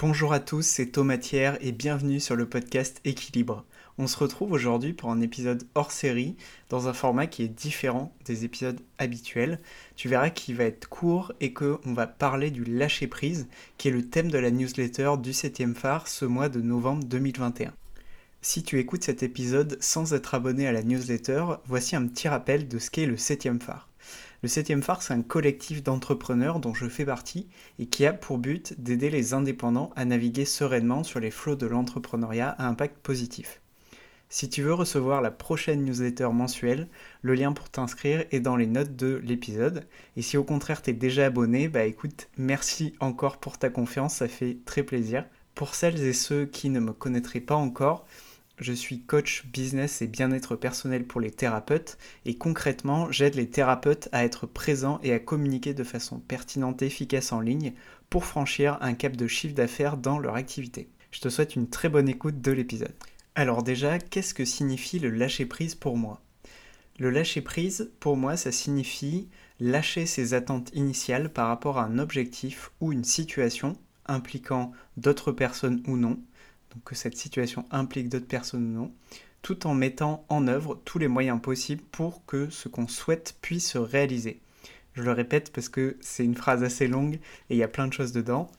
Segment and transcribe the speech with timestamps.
[0.00, 3.64] Bonjour à tous, c'est Thomas Thiers et bienvenue sur le podcast Équilibre.
[3.98, 6.36] On se retrouve aujourd'hui pour un épisode hors série
[6.68, 9.58] dans un format qui est différent des épisodes habituels.
[9.96, 13.90] Tu verras qu'il va être court et qu'on va parler du lâcher prise qui est
[13.90, 17.72] le thème de la newsletter du 7e phare ce mois de novembre 2021.
[18.40, 22.68] Si tu écoutes cet épisode sans être abonné à la newsletter, voici un petit rappel
[22.68, 23.88] de ce qu'est le 7e phare.
[24.40, 27.48] Le 7e phare, c'est un collectif d'entrepreneurs dont je fais partie
[27.80, 31.66] et qui a pour but d'aider les indépendants à naviguer sereinement sur les flots de
[31.66, 33.60] l'entrepreneuriat à impact positif.
[34.28, 36.86] Si tu veux recevoir la prochaine newsletter mensuelle,
[37.22, 39.88] le lien pour t'inscrire est dans les notes de l'épisode.
[40.16, 44.16] Et si au contraire tu es déjà abonné, bah écoute, merci encore pour ta confiance,
[44.16, 45.24] ça fait très plaisir.
[45.56, 48.06] Pour celles et ceux qui ne me connaîtraient pas encore,
[48.60, 54.08] je suis coach business et bien-être personnel pour les thérapeutes et concrètement, j'aide les thérapeutes
[54.12, 57.72] à être présents et à communiquer de façon pertinente et efficace en ligne
[58.10, 60.88] pour franchir un cap de chiffre d'affaires dans leur activité.
[61.10, 62.94] Je te souhaite une très bonne écoute de l'épisode.
[63.34, 66.20] Alors déjà, qu'est-ce que signifie le lâcher prise pour moi?
[66.98, 69.28] Le lâcher prise, pour moi, ça signifie
[69.60, 75.82] lâcher ses attentes initiales par rapport à un objectif ou une situation impliquant d'autres personnes
[75.86, 76.18] ou non,
[76.84, 78.92] que cette situation implique d'autres personnes ou non,
[79.42, 83.70] tout en mettant en œuvre tous les moyens possibles pour que ce qu'on souhaite puisse
[83.70, 84.40] se réaliser.
[84.94, 87.86] Je le répète parce que c'est une phrase assez longue et il y a plein
[87.86, 88.50] de choses dedans.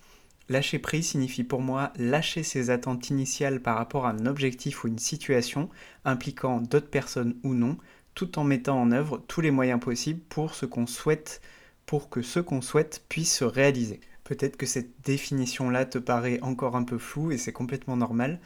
[0.47, 4.87] Lâcher prise signifie pour moi lâcher ses attentes initiales par rapport à un objectif ou
[4.87, 5.69] une situation
[6.05, 7.77] impliquant d'autres personnes ou non,
[8.15, 11.41] tout en mettant en œuvre tous les moyens possibles pour ce qu'on souhaite,
[11.85, 13.99] pour que ce qu'on souhaite puisse se réaliser.
[14.29, 18.39] Peut-être que cette définition-là te paraît encore un peu floue et c'est complètement normal.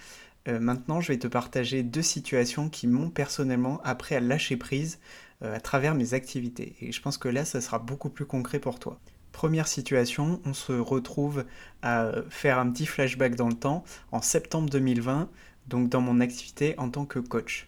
[0.48, 5.00] Euh, maintenant, je vais te partager deux situations qui m'ont personnellement appris à lâcher prise
[5.42, 6.78] euh, à travers mes activités.
[6.80, 8.98] Et je pense que là, ça sera beaucoup plus concret pour toi.
[9.34, 11.44] Première situation, on se retrouve
[11.82, 15.30] à faire un petit flashback dans le temps en septembre 2020,
[15.68, 17.68] donc dans mon activité en tant que coach.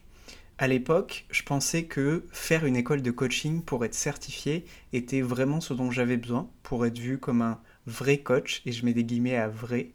[0.57, 5.59] À l'époque, je pensais que faire une école de coaching pour être certifié était vraiment
[5.59, 9.03] ce dont j'avais besoin pour être vu comme un vrai coach, et je mets des
[9.03, 9.91] guillemets à vrai.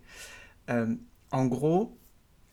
[0.71, 0.95] Euh,
[1.33, 1.97] en gros,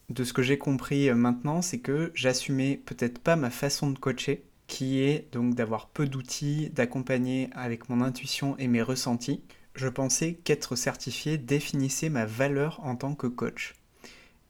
[0.09, 4.00] de ce que j'ai compris euh, maintenant, c'est que j'assumais peut-être pas ma façon de
[4.00, 9.44] coacher, qui est donc d'avoir peu d'outils, d'accompagner avec mon intuition et mes ressentis.
[9.75, 13.75] Je pensais qu'être certifié définissait ma valeur en tant que coach.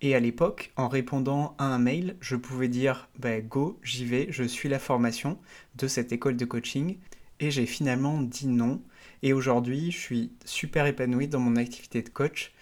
[0.01, 4.27] Et à l'époque, en répondant à un mail, je pouvais dire bah, go, j'y vais,
[4.29, 5.39] je suis la formation
[5.75, 6.97] de cette école de coaching.
[7.39, 8.81] Et j'ai finalement dit non
[9.23, 12.53] et aujourd'hui, je suis super épanoui dans mon activité de coach.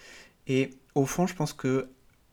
[0.46, 1.88] Et au fond, je pense que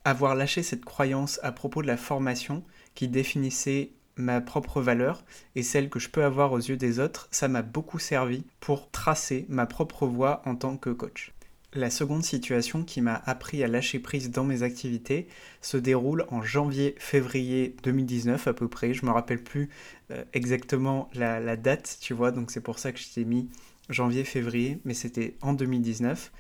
[0.06, 2.64] avoir lâché cette croyance à propos de la formation
[2.96, 5.24] qui définissait ma propre valeur
[5.56, 8.92] et celle que je peux avoir aux yeux des autres, ça m'a beaucoup servi pour
[8.92, 11.34] tracer ma propre voie en tant que coach.
[11.76, 15.28] La seconde situation qui m'a appris à lâcher prise dans mes activités
[15.62, 18.94] se déroule en janvier-février 2019 à peu près.
[18.94, 19.70] Je me rappelle plus
[20.12, 23.50] euh, exactement la, la, date, tu vois, donc c'est pour ça que je t'ai mis
[23.90, 26.32] janvier-février, mais c'était en 2019.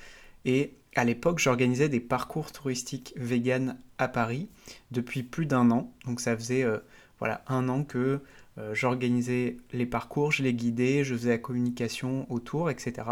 [0.45, 4.49] Et à l'époque, j'organisais des parcours touristiques vegan à Paris
[4.91, 5.91] depuis plus d'un an.
[6.05, 6.77] Donc ça faisait euh,
[7.19, 8.21] voilà, un an que
[8.57, 13.07] euh, j'organisais les parcours, je les guidais, je faisais la communication autour, etc.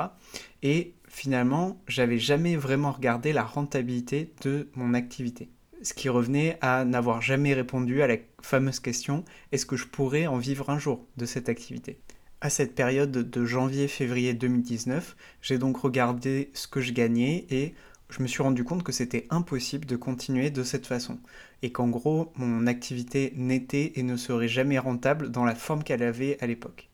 [0.62, 5.50] Et finalement, j'avais jamais vraiment regardé la rentabilité de mon activité.
[5.82, 10.28] Ce qui revenait à n'avoir jamais répondu à la fameuse question est-ce que je pourrais
[10.28, 12.00] en vivre un jour de cette activité?
[12.42, 17.76] À cette période de janvier-février 2019, j'ai donc regardé ce que je gagnais et
[18.10, 21.20] je me suis rendu compte que c'était impossible de continuer de cette façon
[21.62, 26.02] et qu'en gros mon activité n'était et ne serait jamais rentable dans la forme qu'elle
[26.02, 26.90] avait à l'époque.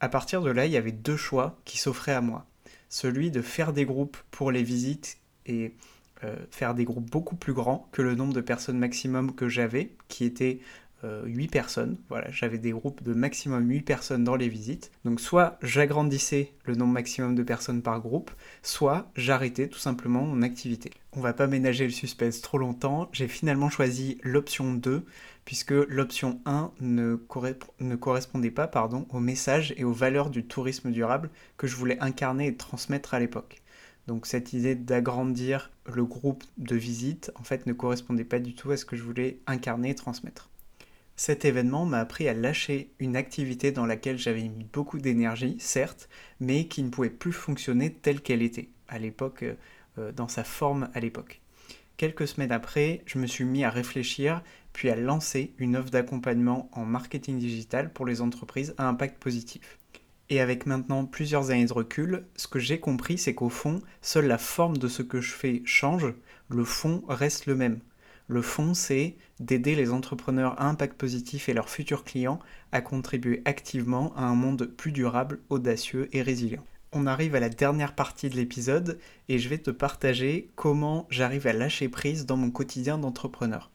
[0.00, 2.46] À partir de là, il y avait deux choix qui s'offraient à moi.
[2.90, 5.74] Celui de faire des groupes pour les visites et
[6.24, 9.94] euh, faire des groupes beaucoup plus grands que le nombre de personnes maximum que j'avais,
[10.08, 10.60] qui était
[11.02, 11.98] 8 euh, personnes.
[12.08, 14.90] Voilà, j'avais des groupes de maximum 8 personnes dans les visites.
[15.04, 18.30] Donc soit j'agrandissais le nombre maximum de personnes par groupe,
[18.62, 20.90] soit j'arrêtais tout simplement mon activité.
[21.12, 25.04] On va pas ménager le suspense trop longtemps, j'ai finalement choisi l'option 2
[25.44, 27.18] puisque l'option 1 ne,
[27.80, 31.98] ne, correspondait pas pardon, au message et aux valeurs du tourisme durable que je voulais
[32.00, 33.62] incarner et transmettre à l'époque.
[34.06, 38.70] Donc cette idée d'agrandir le groupe de visite en fait ne correspondait pas du tout
[38.70, 40.51] à ce que je voulais incarner et transmettre.
[41.24, 46.08] Cet événement m'a appris à lâcher une activité dans laquelle j'avais mis beaucoup d'énergie, certes,
[46.40, 49.44] mais qui ne pouvait plus fonctionner telle qu'elle était, à l'époque,
[49.98, 51.40] euh, dans sa forme à l'époque.
[51.96, 54.42] Quelques semaines après, je me suis mis à réfléchir,
[54.72, 59.78] puis à lancer une offre d'accompagnement en marketing digital pour les entreprises à impact positif.
[60.28, 64.26] Et avec maintenant plusieurs années de recul, ce que j'ai compris, c'est qu'au fond, seule
[64.26, 66.14] la forme de ce que je fais change,
[66.48, 67.78] le fond reste le même.
[68.32, 72.38] Le fond, c'est d'aider les entrepreneurs à impact positif et leurs futurs clients
[72.72, 76.64] à contribuer activement à un monde plus durable, audacieux et résilient.
[76.92, 78.98] On arrive à la dernière partie de l'épisode
[79.28, 83.70] et je vais te partager comment j'arrive à lâcher prise dans mon quotidien d'entrepreneur.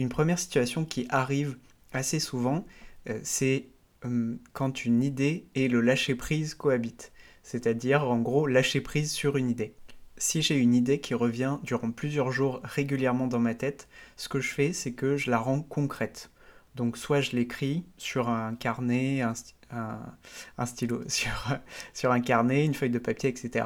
[0.00, 1.56] Une première situation qui arrive
[1.92, 2.66] assez souvent,
[3.08, 3.68] euh, c'est
[4.02, 7.12] Hum, quand une idée et le lâcher-prise cohabitent.
[7.42, 9.74] C'est-à-dire, en gros, lâcher prise sur une idée.
[10.20, 14.38] Si j'ai une idée qui revient durant plusieurs jours régulièrement dans ma tête, ce que
[14.38, 16.30] je fais, c'est que je la rends concrète.
[16.74, 21.58] Donc, soit je l'écris sur un carnet, un, stylo, sur,
[21.94, 23.64] sur un carnet, une feuille de papier, etc.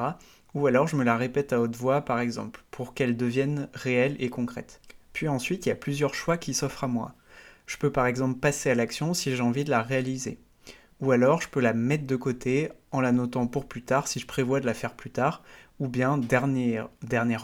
[0.54, 4.14] Ou alors je me la répète à haute voix, par exemple, pour qu'elle devienne réelle
[4.20, 4.80] et concrète.
[5.12, 7.16] Puis ensuite, il y a plusieurs choix qui s'offrent à moi.
[7.66, 10.38] Je peux par exemple passer à l'action si j'ai envie de la réaliser.
[11.04, 14.20] Ou alors je peux la mettre de côté en la notant pour plus tard si
[14.20, 15.42] je prévois de la faire plus tard.
[15.78, 16.88] Ou bien dernière,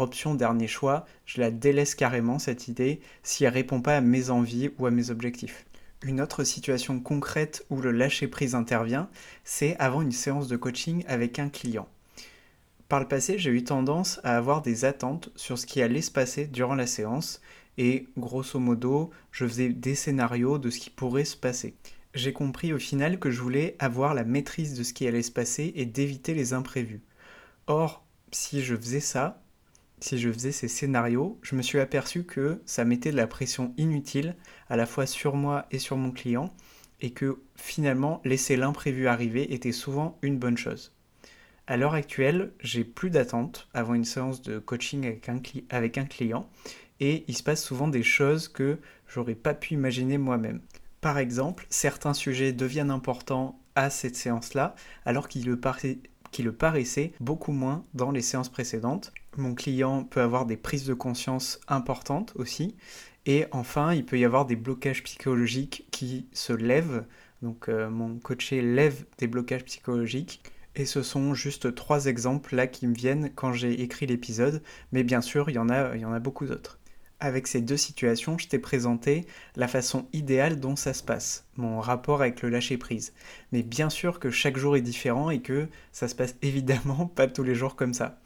[0.01, 4.31] option, dernier choix, je la délaisse carrément cette idée si elle répond pas à mes
[4.31, 5.67] envies ou à mes objectifs.
[6.03, 9.11] Une autre situation concrète où le lâcher-prise intervient,
[9.45, 11.87] c'est avant une séance de coaching avec un client.
[12.89, 16.11] Par le passé, j'ai eu tendance à avoir des attentes sur ce qui allait se
[16.11, 17.43] passer durant la séance
[17.77, 21.75] et grosso modo, je faisais des scénarios de ce qui pourrait se passer.
[22.15, 25.31] J'ai compris au final que je voulais avoir la maîtrise de ce qui allait se
[25.31, 27.03] passer et d'éviter les imprévus.
[27.69, 29.43] Or, si je faisais ça,
[30.01, 33.75] si je faisais ces scénarios, je me suis aperçu que ça mettait de la pression
[33.77, 34.35] inutile
[34.69, 36.53] à la fois sur moi et sur mon client
[37.01, 40.93] et que finalement laisser l'imprévu arriver était souvent une bonne chose.
[41.69, 46.07] À l'heure actuelle, j'ai plus d'attente avant une séance de coaching avec un, avec un
[46.07, 46.51] client
[46.99, 50.61] et il se passe souvent des choses que j'aurais pas pu imaginer moi-même.
[51.01, 54.75] Par exemple, certains sujets deviennent importants à cette séance-là,
[55.07, 55.59] alors qu'il le,
[56.39, 59.13] le paraissait beaucoup moins dans les séances précédentes.
[59.39, 62.77] Mon client peut avoir des prises de conscience importantes aussi.
[63.25, 67.05] Et enfin, il peut y avoir des blocages psychologiques qui se lèvent.
[67.41, 70.43] Donc euh, mon coaché lève des blocages psychologiques.
[70.77, 74.63] Et ce sont juste trois exemples là qui me viennent quand j'ai écrit l'épisode.
[74.93, 76.80] Mais bien sûr, il y en a beaucoup d'autres
[77.21, 79.27] avec ces deux situations, je t'ai présenté
[79.57, 83.13] la façon idéale dont ça se passe, mon rapport avec le lâcher-prise.
[83.53, 87.27] Mais bien sûr que chaque jour est différent et que ça se passe évidemment pas
[87.27, 88.19] tous les jours comme ça.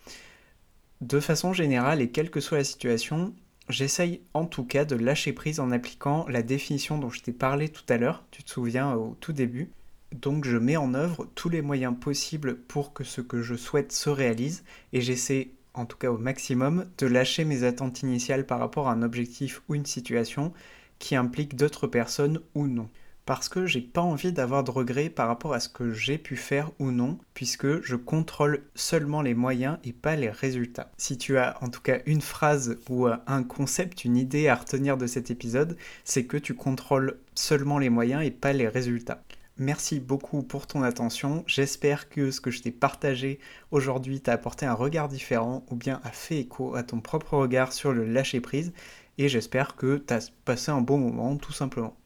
[1.00, 3.34] De façon générale et quelle que soit la situation,
[3.68, 7.68] j'essaye en tout cas de lâcher prise en appliquant la définition dont je t'ai parlé
[7.68, 9.70] tout à l'heure, tu te souviens au tout début.
[10.12, 13.90] Donc je mets en œuvre tous les moyens possibles pour que ce que je souhaite
[13.90, 14.62] se réalise
[14.92, 18.92] et j'essaie en tout cas au maximum, de lâcher mes attentes initiales par rapport à
[18.92, 20.52] un objectif ou une situation
[20.98, 22.88] qui implique d'autres personnes ou non.
[23.26, 26.36] Parce que j'ai pas envie d'avoir de regrets par rapport à ce que j'ai pu
[26.36, 30.92] faire ou non, puisque je contrôle seulement les moyens et pas les résultats.
[30.98, 34.98] Si tu as en tout cas une phrase ou un concept, une idée à retenir
[34.98, 39.22] de cet épisode, c'est que tu contrôles seulement les moyens et pas les résultats.
[39.56, 41.44] Merci beaucoup pour ton attention.
[41.46, 43.38] J'espère que ce que je t'ai partagé
[43.70, 47.72] aujourd'hui t'a apporté un regard différent ou bien a fait écho à ton propre regard
[47.72, 48.72] sur le lâcher prise
[49.16, 51.96] et j'espère que tu as passé un bon moment tout simplement.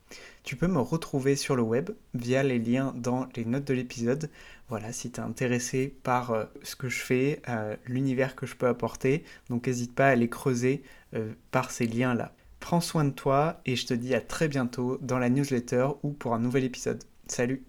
[0.42, 4.30] Tu peux me retrouver sur le web via les liens dans les notes de l'épisode.
[4.68, 8.56] Voilà, si tu es intéressé par euh, ce que je fais, euh, l'univers que je
[8.56, 10.82] peux apporter, donc n'hésite pas à les creuser
[11.14, 12.34] euh, par ces liens-là.
[12.60, 16.12] Prends soin de toi et je te dis à très bientôt dans la newsletter ou
[16.12, 17.02] pour un nouvel épisode.
[17.28, 17.60] Salut